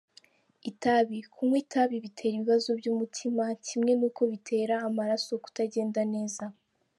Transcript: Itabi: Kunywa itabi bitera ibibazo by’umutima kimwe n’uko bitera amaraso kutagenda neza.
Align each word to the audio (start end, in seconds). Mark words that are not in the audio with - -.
Itabi: 0.71 1.17
Kunywa 1.33 1.57
itabi 1.65 1.95
bitera 2.03 2.33
ibibazo 2.35 2.69
by’umutima 2.79 3.43
kimwe 3.67 3.91
n’uko 3.99 4.21
bitera 4.31 4.75
amaraso 4.87 5.31
kutagenda 5.43 6.01
neza. 6.15 6.43